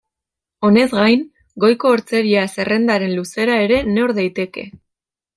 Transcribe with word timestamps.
Honez 0.67 0.85
gain, 0.99 1.25
goiko 1.63 1.91
hortzeria-zerrendaren 1.97 3.13
luzera 3.17 3.59
ere 3.67 3.77
neur 3.91 4.15
daiteke. 4.21 4.65